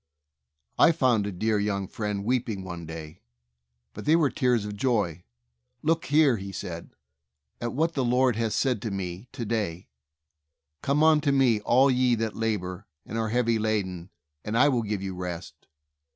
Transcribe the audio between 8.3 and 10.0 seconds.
has said to me to day: